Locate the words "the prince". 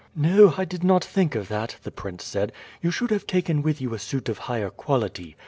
1.83-2.23